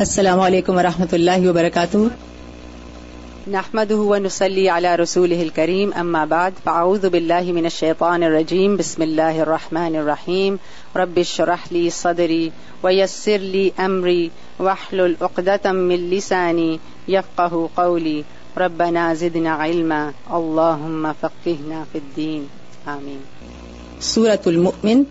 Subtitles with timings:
[0.00, 1.96] السلام علیکم ورحمۃ اللہ وبرکاتہ۔
[3.46, 9.96] نحمد نسلی علی رسول الکریم اما بعد فاعوذ باللہ من الشیطان الرجیم بسم اللہ الرحمن
[9.96, 10.56] الرحیم۔
[10.96, 12.50] رب اشرح لی صدری
[12.84, 14.28] ویسر لی امری
[14.58, 16.78] واحلل عقدة من لسانی
[17.08, 18.22] یفقہ قولی۔
[18.56, 22.44] ربنا زدنا علما اللہم فقہنا فی الدین۔
[22.86, 23.20] آمین۔
[24.00, 25.02] سورة المؤمن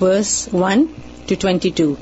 [0.00, 0.84] ورس 1
[1.28, 1.94] to 22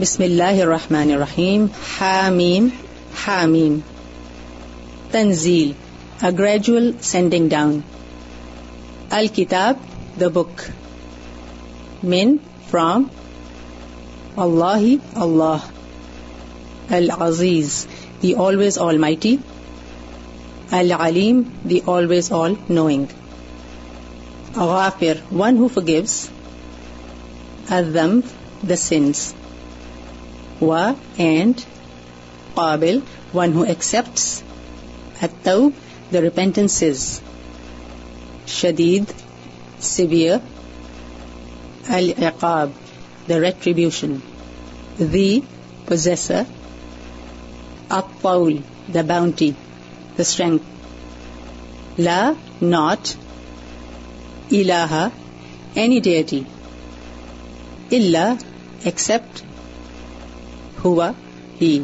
[0.00, 2.70] بسم الله الرحمن الرحيم حاميم
[3.14, 3.82] حاميم
[5.12, 5.74] Tanzeel,
[6.22, 7.82] a gradual sending down.
[9.10, 9.76] Al-Kitab,
[10.16, 10.70] the book.
[12.00, 13.10] Min, from.
[14.38, 15.64] Allahi, Allah.
[16.90, 17.88] Al-Aziz,
[18.20, 19.40] the always almighty.
[20.70, 23.08] Al-Alim, the always all-knowing.
[24.52, 26.30] Ghafir, one who forgives.
[27.68, 28.24] Al-Dhamb,
[28.62, 29.34] the sins.
[30.59, 31.65] Wa, and.
[32.55, 33.01] Qabil,
[33.33, 34.41] one who accepts.
[35.21, 35.73] At-Tawb,
[36.11, 37.21] the repentances.
[38.45, 39.13] Shadid,
[39.79, 40.41] severe.
[41.89, 42.71] Al-Iqab,
[43.27, 44.21] the retribution.
[44.97, 45.43] The,
[45.85, 46.45] possessor.
[47.89, 49.55] At-Tawl, the bounty,
[50.15, 50.65] the strength.
[51.97, 53.15] La, not.
[54.51, 55.11] Ilaha,
[55.75, 56.45] any deity.
[57.89, 58.39] Illa,
[58.85, 59.43] except.
[60.85, 61.15] Huwa,
[61.59, 61.83] he.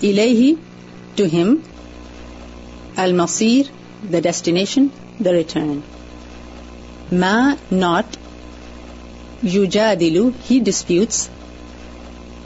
[0.00, 0.58] Ilayhi,
[1.16, 1.62] to him.
[2.96, 3.68] Al-Masir,
[4.12, 5.82] the destination, the return.
[7.10, 8.16] Ma, not.
[9.42, 11.28] Yujadilu, he disputes.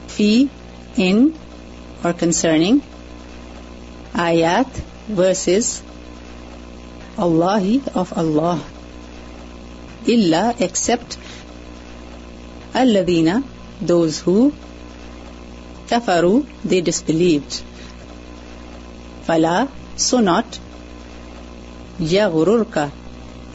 [0.07, 0.49] Fi,
[0.97, 1.33] in,
[2.03, 2.81] or concerning.
[4.13, 4.83] Ayat,
[5.21, 5.81] verses.
[7.17, 8.59] Allahi, of Allah.
[10.17, 11.17] Illa, except.
[12.73, 13.41] Alladina,
[13.81, 14.53] those who.
[15.95, 17.53] کفرو دے ڈسبلیوڈ
[19.25, 19.65] فلا،
[19.97, 20.57] so not.
[21.99, 22.87] یا غرور کا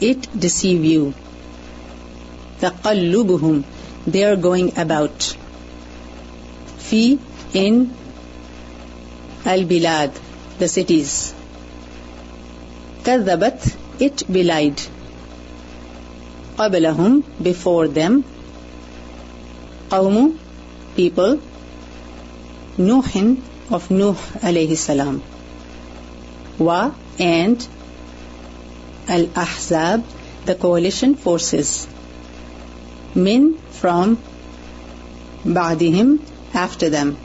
[0.01, 1.09] it deceive you
[2.59, 3.61] تقلب ہم
[4.05, 5.23] دے are going about
[6.79, 7.15] فی
[7.53, 7.83] ان
[9.45, 10.19] البلاد.
[10.59, 11.33] The cities
[13.03, 13.67] کذبت
[13.99, 14.81] it belied
[16.55, 18.19] قبلہم before them
[19.89, 20.29] قوم
[20.95, 21.35] people
[22.87, 24.15] Nuhin of Nuh
[24.49, 25.21] alayhi salam.
[26.57, 27.67] Wa and
[29.07, 30.03] Al-Ahzab,
[30.45, 31.87] the coalition forces.
[33.15, 34.17] Min from
[35.43, 36.19] Ba'dihim,
[36.53, 37.17] after them.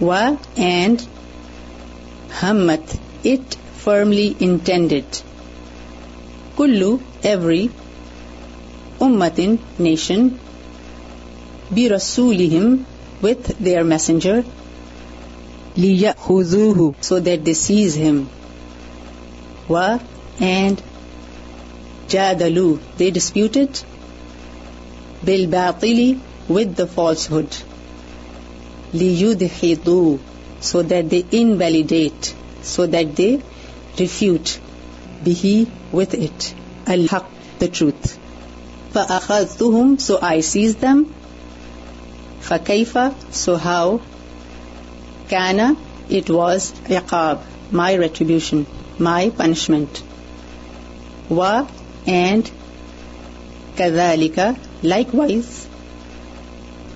[0.00, 1.06] Wa and
[2.40, 5.04] Hammat, it firmly intended.
[6.56, 7.70] Kullu, every,
[9.00, 10.38] ummatin, nation,
[11.70, 12.84] bi rasulihim,
[13.21, 14.43] with their messenger
[15.75, 18.29] لِيَأْخُذُوهُ so that they seize him.
[19.67, 19.99] Wa
[20.39, 20.81] and
[22.09, 23.79] jadalu they disputed
[25.23, 26.19] bil batili
[26.49, 27.49] with the falsehood.
[28.93, 30.19] لِيُدْحِضُوا
[30.59, 33.41] so that they invalidate, so that they
[33.97, 34.59] refute
[35.23, 36.53] bihi with it.
[36.85, 37.25] Al-haq
[37.59, 38.17] the truth.
[38.93, 41.13] فَأَخَذْتُهُمْ so I seized them.
[42.45, 44.01] فَكَيْفَ so how
[45.31, 45.77] Kana,
[46.09, 47.39] it was iqab,
[47.71, 48.65] my retribution,
[48.99, 50.03] my punishment.
[51.29, 51.67] Wa
[52.05, 52.51] and
[53.77, 55.67] kadhalika, likewise.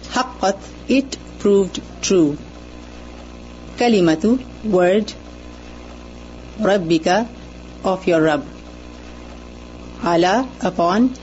[0.09, 2.37] Haqqat, it proved true.
[3.77, 4.33] Kalimatu,
[4.65, 5.13] word.
[6.59, 7.29] Rabbika,
[7.85, 8.45] of your Rabb.
[10.03, 11.15] Ala, upon.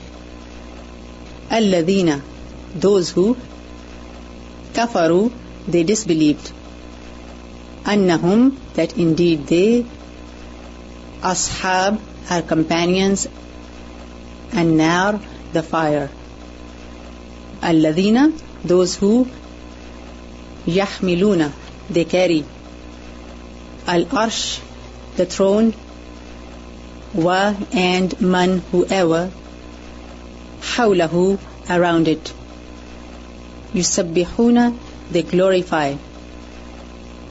[1.51, 2.21] Alladina,
[2.73, 3.37] those who.
[4.78, 6.52] they disbelieved.
[7.84, 9.84] Annahum, that indeed they,
[11.20, 12.00] Ashab,
[12.30, 13.26] are companions,
[14.52, 15.20] and Nar,
[15.52, 16.08] the fire.
[17.60, 19.26] Alladina, those who,
[20.64, 21.50] Yahmiluna,
[21.90, 22.44] they carry.
[23.84, 24.60] Al-Arsh,
[25.16, 25.74] the throne,
[27.14, 29.32] Wa and Man, whoever,
[30.60, 32.32] Hawlahu, around it.
[33.74, 34.76] Yusabbihuna,
[35.10, 35.94] they glorify.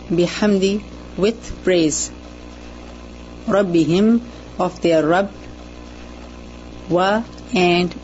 [0.09, 0.83] bihamdi
[1.17, 2.11] with praise.
[3.47, 4.21] rabbihim
[4.59, 5.31] of their rabb
[6.89, 7.23] wa
[7.53, 7.95] and.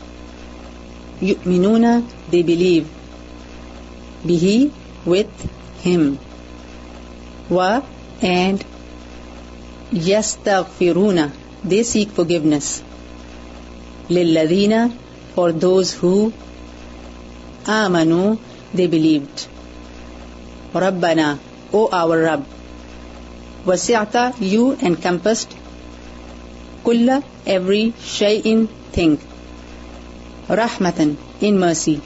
[1.20, 1.92] yu'minuna
[2.30, 2.88] they believe.
[4.26, 4.72] bihi
[5.06, 5.30] with
[5.82, 6.18] him.
[7.48, 7.82] wa
[8.20, 8.64] and.
[9.92, 11.30] yastaghfiruna
[11.62, 12.82] they seek forgiveness.
[15.36, 16.32] for those who
[17.64, 18.38] amanu
[18.72, 19.48] they believed
[20.74, 21.38] Rabbana,
[21.72, 22.44] O our Rabb.
[23.64, 25.54] Wasi'ata, you encompassed
[26.84, 29.18] kulla, every shay'in thing.
[30.48, 32.00] Rahmatan, in mercy.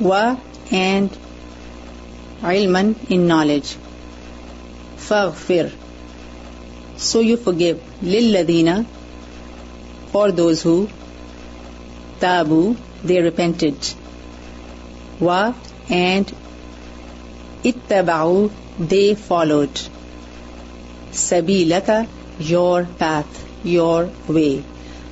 [0.00, 0.36] Wa,
[0.70, 1.10] and
[2.42, 3.76] ilman, in knowledge.
[4.96, 5.72] Faghfir,
[6.96, 7.80] so you forgive.
[8.02, 8.84] Lilladina,
[10.10, 10.88] for those who
[12.18, 13.76] tabu, they repented.
[15.20, 15.30] و
[15.88, 16.30] and
[17.64, 18.46] اتباؤ
[18.90, 22.00] they followed سبی سبیلتا
[22.38, 24.48] your path your way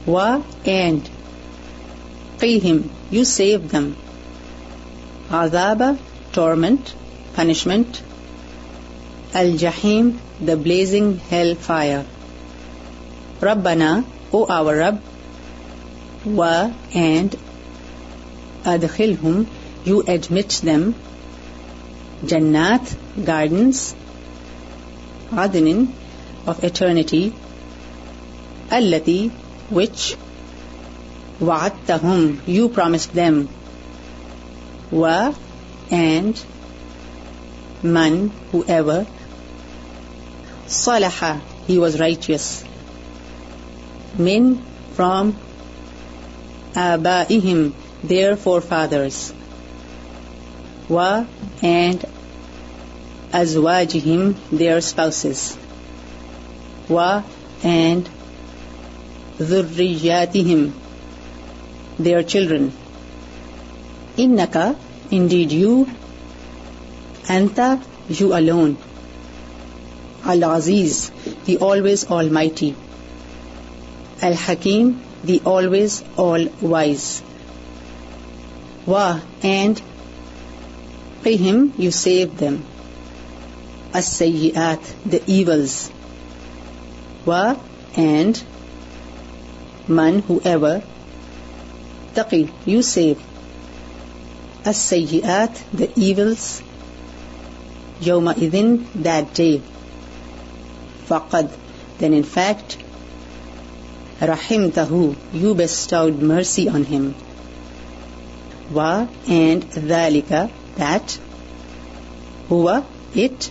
[0.07, 0.19] و
[0.65, 1.09] and
[2.43, 2.79] ویم
[3.11, 3.91] you save them
[5.31, 5.83] آزاب
[6.35, 6.91] torment
[7.35, 7.97] punishment
[9.35, 10.11] الجہم
[10.47, 12.01] the blazing hell fire
[13.45, 14.01] رب بنا
[14.31, 14.97] او آور رب
[16.39, 16.43] و
[16.93, 17.37] اینڈ
[18.65, 19.43] ادخل ہم
[19.85, 20.95] you admit them.
[22.25, 23.95] Jannat, gardens.
[25.31, 25.89] Adnin,
[26.47, 27.33] of eternity.
[28.71, 29.31] Allati,
[29.71, 30.17] which
[31.41, 33.49] wa'attahum, you promised them.
[34.91, 35.35] Wa
[35.91, 36.41] and
[37.83, 39.07] man, whoever
[40.67, 42.65] Salaha, he was righteous.
[44.17, 44.65] Min
[44.95, 45.37] from
[46.73, 47.73] Abaihim,
[48.03, 49.33] their forefathers.
[50.89, 51.25] Wa
[51.63, 52.05] and
[53.33, 55.57] Azwajihim, their spouses.
[56.89, 57.23] Wa
[57.63, 58.09] and
[59.39, 60.73] Dhurriyatihim,
[61.99, 62.73] their children.
[64.17, 64.77] Innaka,
[65.11, 65.89] indeed you,
[67.25, 68.77] Anta, you alone.
[70.25, 71.11] Al-Aziz,
[71.47, 72.77] the always almighty.
[74.23, 77.23] Al-Hakim, the always all-wise.
[78.87, 79.81] Wa, and
[81.33, 82.65] him you save them.
[83.93, 85.91] As-sayyi'at, the evils.
[87.25, 87.57] Wa,
[87.97, 88.43] and
[89.89, 90.83] man, whoever.
[92.15, 93.23] Taqi, you save.
[94.65, 96.63] As-sayyi'at, the evils.
[98.01, 99.63] Idin, that day.
[101.07, 101.51] Faqad,
[101.99, 102.79] then in fact,
[104.21, 107.15] rahimtahu, you bestowed mercy on him.
[108.73, 111.19] Wa and dhalika, that,
[112.49, 112.85] huwa,
[113.15, 113.51] it,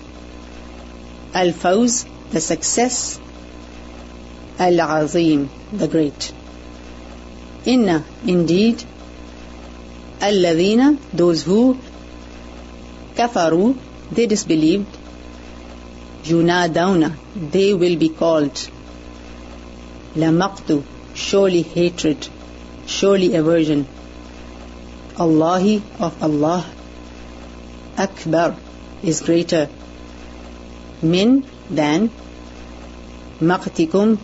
[1.34, 3.20] al-fawz, the success,
[4.60, 6.34] al-azim, the great.
[7.66, 8.84] Inna, indeed,
[10.20, 11.78] alladhina, those who
[13.16, 13.78] kafaru,
[14.12, 14.98] they disbelieved,
[16.24, 17.16] yunadawna,
[17.52, 18.70] they will be called.
[20.16, 20.84] Lamaqtu,
[21.14, 22.28] surely hatred,
[22.86, 23.88] surely aversion.
[25.20, 26.66] Allahi of Allah,
[27.98, 28.56] Akbar
[29.04, 29.70] is greater.
[31.02, 32.10] Min than
[33.40, 34.18] maqtikum,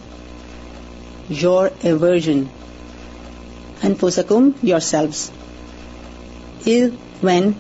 [1.29, 2.49] your aversion.
[3.81, 5.31] Anfusakum, yourselves.
[6.65, 7.55] Is when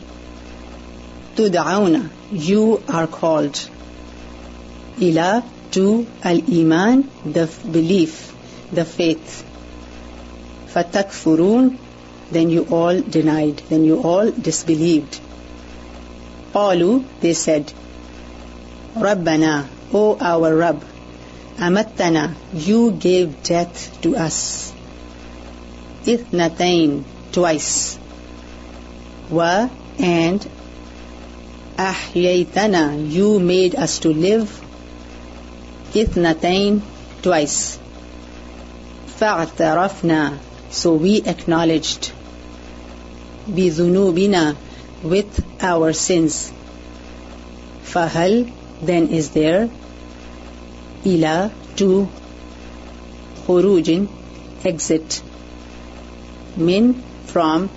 [1.35, 3.69] tud'auna, you are called
[5.01, 8.33] ila to al-iman, the belief,
[8.71, 9.45] the faith.
[10.73, 11.77] Fatakfurun,
[12.31, 15.19] then you all denied, then you all disbelieved.
[16.52, 17.72] Qalu, they said,
[18.96, 20.84] Rabbana, O our Rabb,
[21.58, 24.72] Amattana, you gave death to us.
[26.04, 27.98] Ithnatain, twice.
[29.30, 29.68] Wa,
[29.98, 30.46] and
[31.76, 34.60] Ahyaytana, you made us to live
[35.94, 36.80] اثنتين
[37.22, 37.78] twice
[39.20, 40.32] فاعترفنا
[40.70, 42.10] so we acknowledged
[43.48, 44.54] بذنوبنا
[45.03, 46.51] with our sins.
[47.83, 48.51] Fahal
[48.81, 49.69] then is there.
[51.05, 52.09] Ila to
[53.45, 54.07] khurujin
[54.63, 55.21] exit.
[56.57, 56.93] Min
[57.25, 57.69] from.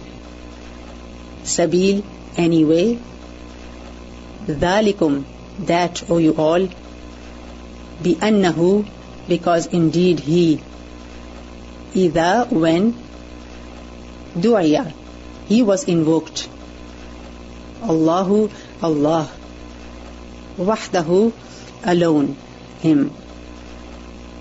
[1.44, 2.02] Sabil
[2.36, 2.98] anyway.
[4.46, 5.24] Dhalikum
[5.66, 6.66] that o you all.
[8.04, 8.86] Bi annahu
[9.28, 10.60] because indeed he.
[11.94, 12.94] Ida when.
[14.34, 14.92] Du'ya
[15.46, 16.48] he was invoked.
[17.92, 18.50] Allahu,
[18.82, 19.30] Allah.
[20.58, 21.32] Wahdahu,
[21.84, 22.36] alone,
[22.80, 23.10] Him.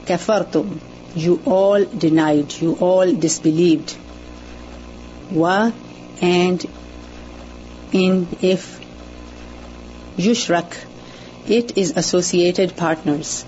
[0.05, 0.79] Kafartum,
[1.15, 3.95] you all denied, you all disbelieved.
[5.31, 5.71] Wa,
[6.21, 6.65] and
[7.91, 8.79] in if
[10.17, 10.77] yushrak,
[11.47, 13.45] it is associated partners.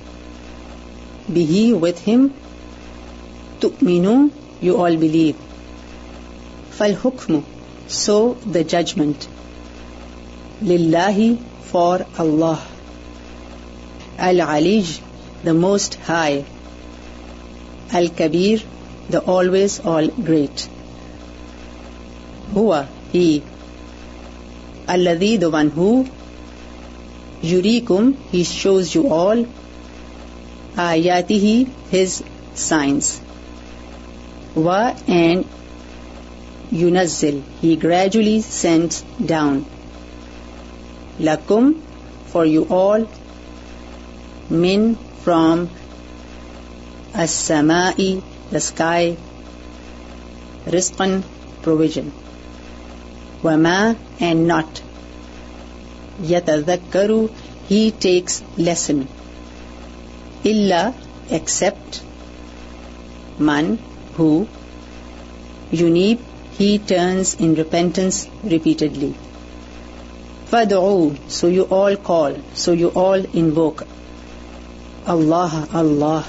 [1.30, 2.34] Bihi, with Him.
[3.60, 4.32] Tu'minu,
[4.62, 5.36] you all believe.
[6.72, 7.44] Fal hukmu,
[7.88, 9.28] so the judgment.
[10.62, 12.62] Lillahi for Allah.
[14.18, 15.00] Al-Alij,
[15.44, 16.46] the most high.
[17.92, 18.62] Al-Kabir,
[19.10, 20.68] the always all great.
[22.54, 23.44] Huwa, he.
[24.88, 26.08] Alladhi, the one who.
[27.42, 29.46] Yurikum, he shows you all.
[30.76, 33.20] Ayatihi, his signs.
[34.56, 35.46] Wa and
[36.72, 39.02] yunazzil, he gradually sends
[39.34, 39.66] down.
[41.20, 41.82] Lakum,
[42.28, 43.08] for you all.
[44.50, 45.70] Min, from.
[47.14, 49.18] As-sama'i, the sky.
[50.66, 51.24] Rizqan,
[51.62, 52.12] provision.
[53.44, 54.82] Wama, and not.
[56.22, 57.32] Yatadhakkaru,
[57.68, 59.08] he takes lesson.
[60.44, 60.96] Illa,
[61.30, 62.02] except.
[63.38, 63.78] Man,
[64.16, 64.48] who.
[65.72, 66.20] Yunib,
[66.58, 69.16] he turns in repentance repeatedly.
[70.54, 73.88] Fad'u, so you all call, so you all invoke.
[75.08, 76.26] Allah, Allah.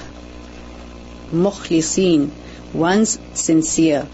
[1.31, 2.31] Mukhlisin,
[2.73, 4.07] once sincere.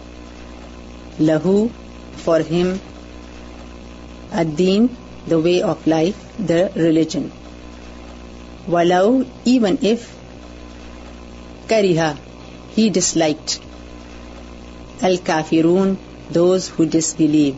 [1.20, 1.70] Lahu,
[2.24, 2.80] for him.
[4.32, 4.90] Ad-Din,
[5.28, 7.30] the way of life, the religion.
[8.66, 10.12] Walau, even if.
[11.68, 12.16] Kariha,
[12.74, 13.60] he disliked.
[15.02, 15.98] Al-Kafirun,
[16.32, 17.54] those who disbelieve.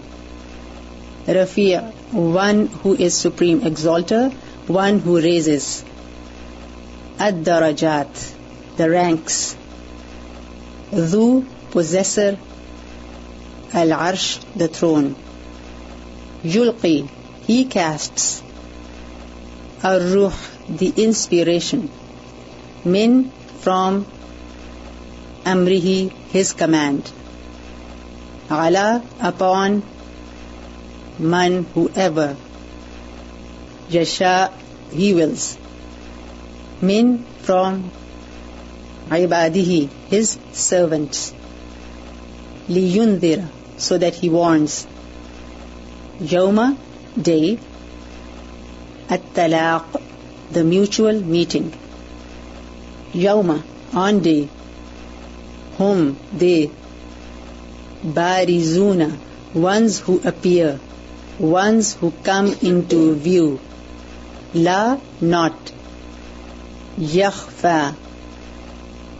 [1.26, 1.78] Rafi',
[2.12, 4.30] one who is supreme exalter,
[4.66, 5.84] one who raises.
[7.18, 8.34] Ad-Darajat,
[8.76, 9.56] the ranks.
[10.90, 12.38] Dhu, possessor.
[13.72, 15.14] Al-Arsh, the throne.
[16.42, 17.08] Yulqi,
[17.46, 18.42] he casts.
[19.84, 20.32] Ar-Ruh,
[20.68, 21.88] the inspiration.
[22.84, 24.06] Min, from.
[25.44, 27.10] Amrihi, his command.
[28.50, 29.82] Ala, upon.
[31.18, 32.36] Man, whoever.
[33.88, 34.52] Yasha,
[34.92, 35.58] he wills.
[36.80, 37.90] Min, from.
[39.08, 41.34] Ibadihi, his servants.
[42.68, 44.86] Liyundira, so that he warns.
[46.20, 46.76] Yawma,
[47.20, 47.58] day.
[49.10, 50.00] At-talaq,
[50.52, 51.72] the mutual meeting.
[53.12, 54.48] Yawma, on day.
[55.76, 56.70] Hum, they.
[58.02, 59.18] Barizuna,
[59.54, 60.80] ones who appear,
[61.38, 63.60] ones who come into view.
[64.54, 65.72] La, not.
[66.98, 67.94] Yakhfa,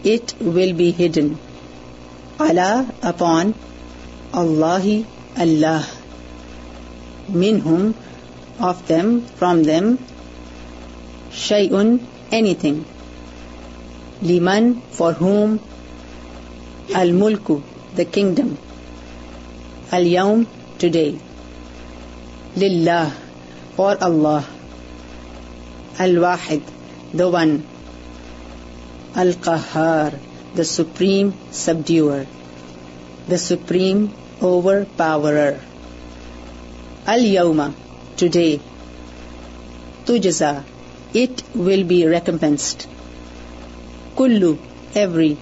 [0.04, 1.38] it will be hidden.
[2.38, 3.54] Ala, upon.
[4.34, 5.06] Allahi,
[5.38, 5.86] Allah.
[7.30, 7.94] Minhum,
[8.60, 9.98] of them, from them.
[11.30, 12.84] Shay'un, anything.
[14.20, 15.60] Liman, for whom.
[16.94, 17.62] Al-Mulku,
[17.94, 18.58] the kingdom.
[19.90, 20.46] Al-Yawm,
[20.78, 21.18] today.
[22.54, 23.10] Lillah,
[23.76, 24.44] for Allah.
[25.98, 26.62] Al-Wahid,
[27.14, 27.64] the one.
[29.14, 30.18] Al-Qahhar,
[30.54, 32.26] the supreme subduer.
[33.26, 35.60] The supreme overpowerer.
[37.06, 37.72] Al-Yawma,
[38.16, 38.60] today.
[40.04, 40.62] Tujza,
[41.14, 42.86] it will be recompensed.
[44.14, 44.58] Kullu,
[44.94, 45.38] every.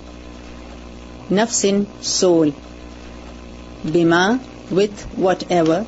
[1.29, 2.53] Nafsin, soul.
[3.85, 4.39] Bima,
[4.71, 5.87] with whatever.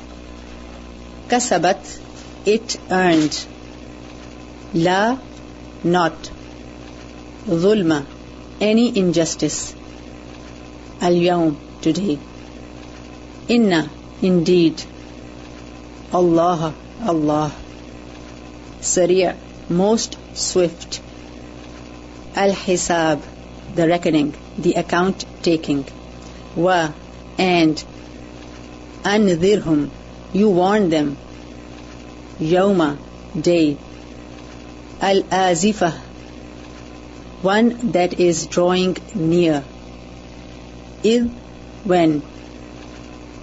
[1.33, 1.99] Kasabat,
[2.45, 3.35] it earned.
[4.75, 5.17] La,
[5.83, 6.29] not.
[7.47, 8.05] Zulma,
[8.61, 9.73] any injustice.
[11.01, 12.19] Al-Yawm, today.
[13.47, 13.89] Inna,
[14.21, 14.83] indeed.
[16.13, 17.51] Allah, Allah.
[18.81, 19.35] Sariya,
[19.69, 21.01] most swift.
[22.35, 23.23] Al-Hisab,
[23.73, 25.83] the reckoning, the account taking.
[26.55, 26.91] Wa,
[27.39, 27.83] and.
[29.03, 29.89] Anzirhum,
[30.33, 31.15] you warn them.
[32.39, 32.97] Yawma,
[33.39, 33.77] day.
[35.01, 35.93] Al-Azifah,
[37.41, 39.63] one that is drawing near.
[41.03, 41.29] Id,
[41.83, 42.21] when.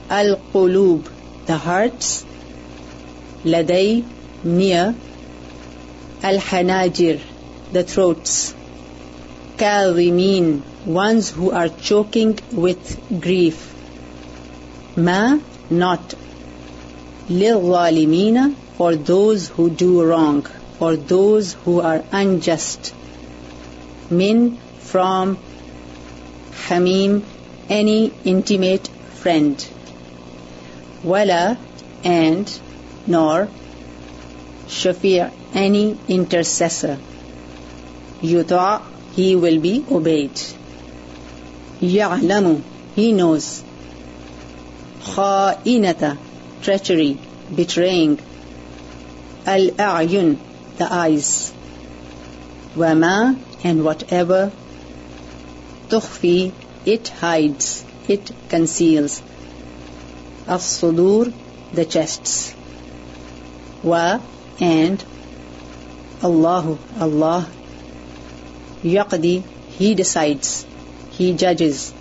[0.08, 1.10] Al-Qulub,
[1.46, 2.24] the hearts.
[3.44, 4.04] Laday,
[4.42, 4.94] near.
[6.22, 7.20] Al-Hanajir,
[7.72, 8.54] the throats.
[9.56, 13.74] Kadhimin, ones who are choking with grief.
[14.96, 16.14] Ma, not.
[17.30, 18.38] ل والمین
[18.76, 20.40] or those who do wrong
[20.78, 22.92] or those who are unjust
[24.10, 24.48] مین
[24.82, 25.34] from
[26.70, 27.18] حمیم
[27.68, 28.88] any intimate
[29.22, 29.54] friend
[31.04, 31.30] ویل
[32.02, 32.50] and
[33.08, 33.40] nor
[34.68, 36.84] شفی any intercessor
[38.22, 38.58] یو تو
[39.18, 40.38] he will be اوبےڈ
[41.80, 42.54] یا نمو
[42.98, 43.44] ہی نوز
[45.04, 46.12] خاطا
[46.62, 47.18] treachery,
[47.54, 48.18] betraying.
[49.46, 50.38] Al-a'yun,
[50.76, 51.52] the eyes.
[52.76, 54.52] Wama, and whatever.
[55.88, 56.52] Tukhfi,
[56.86, 59.22] it hides, it conceals.
[60.46, 61.32] As-sudur,
[61.72, 62.54] the chests.
[63.82, 64.20] Wa,
[64.60, 65.04] and.
[66.22, 67.48] Allahu, Allah.
[68.82, 69.42] Yaqdi,
[69.78, 70.66] He decides,
[71.12, 71.92] He judges.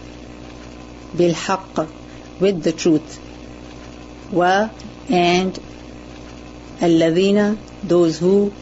[1.16, 1.36] Bil
[2.40, 3.29] with the truth
[4.33, 4.69] Wa,
[5.09, 5.59] and
[6.83, 8.53] الذين those who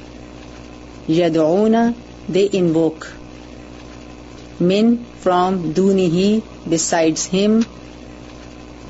[1.09, 1.95] يدعون
[2.29, 3.13] they invoke
[4.61, 7.65] min from dunihi besides him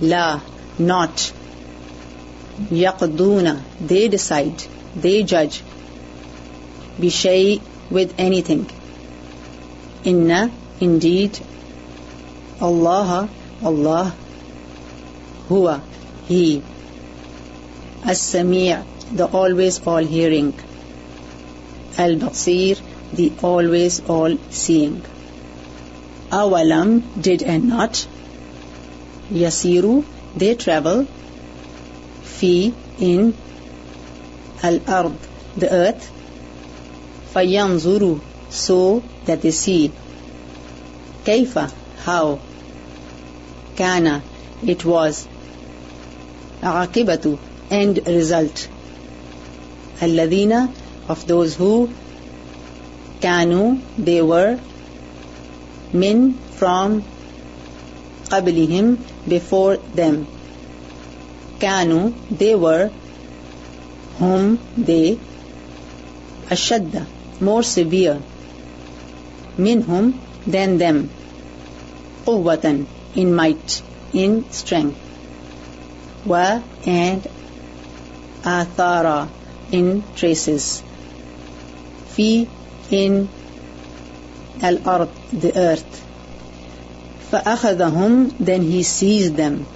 [0.00, 0.40] la
[0.78, 1.32] not
[2.70, 4.64] yaqduna they decide
[4.96, 5.62] they judge
[7.00, 8.66] bishay with anything
[10.04, 11.38] inna indeed
[12.60, 13.28] Allah
[13.70, 14.12] Allah
[15.48, 15.80] huwa
[16.27, 16.61] he
[18.03, 18.75] as-sami'
[19.11, 20.53] the always all hearing.
[21.97, 22.79] Al Basir,
[23.13, 25.01] the always all seeing.
[26.29, 28.05] Awalam did and not.
[29.31, 30.03] Yasiru,
[30.35, 31.05] they travel.
[32.23, 33.33] Fi, in.
[34.63, 35.13] Al Ard,
[35.55, 36.11] the earth.
[37.33, 38.19] Fayanzuru,
[38.49, 39.91] so that they see.
[41.23, 41.71] Kaifa,
[42.03, 42.39] how.
[43.75, 44.21] Kana,
[44.65, 45.27] it was.
[46.61, 47.37] Aqibatu,
[47.69, 48.67] end result.
[49.99, 50.73] Alladina
[51.07, 51.89] of those who
[53.21, 54.59] kanu they were
[55.93, 57.03] min from
[58.29, 58.97] qablihim
[59.27, 60.27] before them.
[61.59, 62.91] kanu they were
[64.19, 65.17] whom they
[66.49, 67.05] ashadda
[67.39, 68.19] more severe.
[69.57, 70.13] minhum
[70.45, 71.09] than them.
[72.25, 72.85] quwwatan
[73.15, 73.81] in might
[74.13, 75.06] in strength
[76.26, 77.26] wa and
[78.44, 79.28] athara
[79.70, 80.82] in traces
[82.14, 82.46] fi
[82.90, 83.28] in
[84.62, 86.02] al-ard the earth
[87.32, 89.66] فأخذهم then he seized them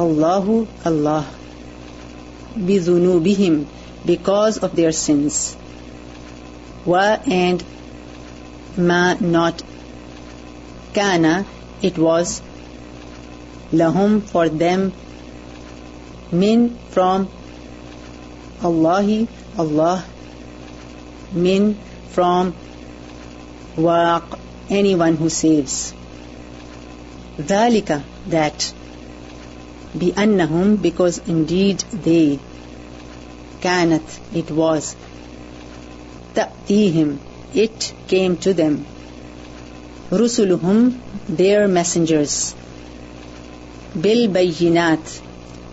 [0.00, 1.26] Allahu Allah
[2.56, 3.66] بذنوبهم
[4.06, 5.56] because of their sins
[6.86, 7.62] wa and
[8.78, 9.62] ma not
[10.94, 11.44] kana
[11.82, 12.40] it was
[13.72, 14.92] lahum for them
[16.32, 17.28] min from
[18.62, 20.04] Allahi Allah
[21.32, 21.76] min
[22.10, 22.54] from
[23.76, 24.38] waq
[24.70, 25.92] anyone who saves
[27.38, 28.72] ذلك that
[29.94, 32.38] بأنهم because indeed they
[33.62, 34.02] كانت
[34.34, 34.94] it was
[36.34, 37.18] تأتيهم
[37.54, 38.84] it came to them
[40.12, 40.92] رسلهم
[41.28, 42.54] their messengers
[43.96, 45.23] بالبينات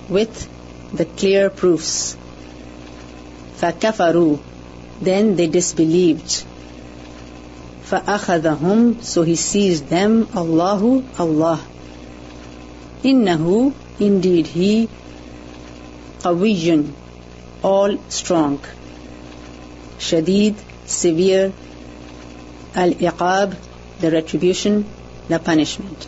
[0.10, 0.48] with
[0.94, 2.16] the clear proofs.
[3.58, 4.40] فَكَفَرُوا
[5.02, 6.44] Then they disbelieved.
[7.90, 11.60] فَأَخَذَهُمْ So he seized them, Allahu, Allah.
[13.04, 14.90] إِنَّهُ Indeed he,
[16.20, 16.92] قَوِيٌّ
[17.64, 18.60] All strong.
[19.98, 21.52] Shadid, severe.
[22.76, 23.56] Al-Iqab,
[24.00, 24.86] the retribution,
[25.28, 26.08] the punishment.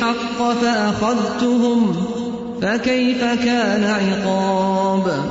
[0.00, 1.96] الحق فأخذتهم
[2.62, 5.24] فكيف كان عقاب؟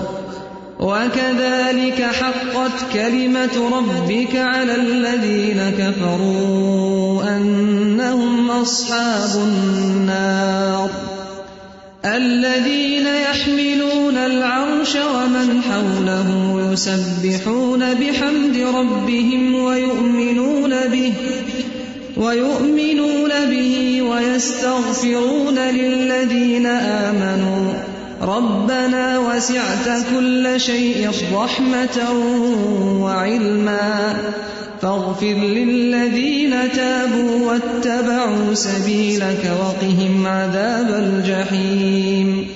[0.79, 10.89] وكذلك حقت كلمة ربك على الذين كفروا أنهم أصحاب النار.
[12.05, 21.13] الذين يحملون العرش ومن حوله يسبحون بحمد ربهم ويؤمنون به
[22.19, 27.73] ويؤمنون به ويستغفرون للذين آمنوا.
[28.21, 32.12] ربنا وسعت كل شيء رحمة
[33.01, 34.15] وعلما.
[34.82, 42.47] فاغفر للذين تابوا واتبعوا سبيلك وقهم عذاب الجحيم.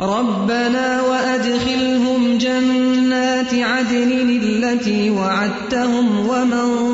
[0.00, 6.93] ربنا وأدخلهم جنات عدن التي وعدتهم ومن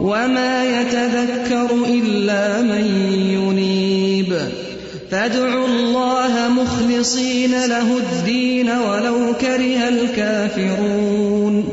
[0.00, 2.86] وما يتذكر إلا من
[3.32, 4.36] ينيب
[5.10, 11.64] فادعوا الله مخلصين له الدين ولو كره الكافرون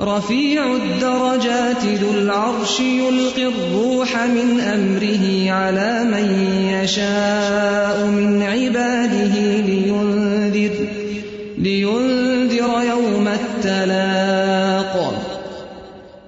[0.00, 6.48] رفيع الدرجات ذو العرش يلقي الروح من أمره على من
[6.82, 9.34] يشاء من عباده
[9.66, 10.70] لينذر,
[11.58, 15.14] لينذر يوم التلاق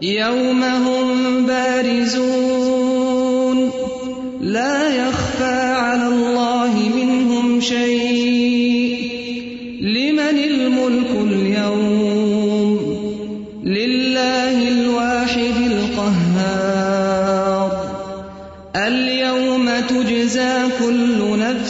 [0.02, 0.64] يوم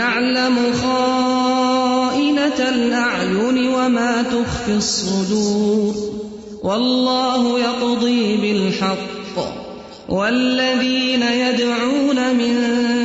[0.00, 5.94] يعلم خائنة الأعين وما تخفي الصدور
[6.62, 9.36] والله يقضي بالحق
[10.08, 12.54] والذين يدعون من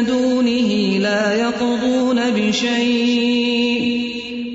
[0.08, 3.86] دونه لا يقضون بشيء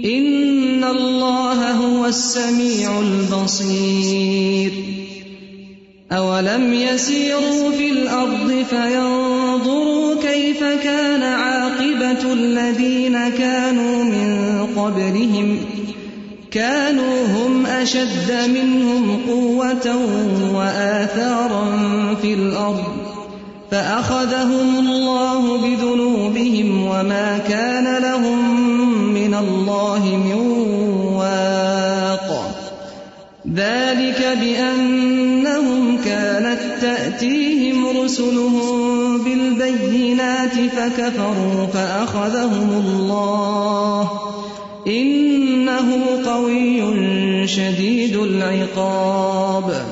[0.04, 4.72] إن الله هو السميع البصير
[6.12, 9.29] أولم يسيروا في الأرض فينظروا
[10.22, 15.58] كيف كان عاقبة الذين كانوا من قبلهم.
[16.50, 19.96] كانوا هم أشد منهم قوة
[20.54, 21.64] وآثارا
[22.22, 22.84] في الأرض.
[23.70, 28.64] فأخذهم الله بذنوبهم وما كان لهم
[29.14, 30.34] من الله من
[31.16, 32.56] واق.
[33.54, 38.69] ذلك بأنهم كانت تأتيهم رسلهم
[40.76, 44.10] فكفروا فأخذهم الله.
[44.86, 49.89] إنه قوي شديد العقاب.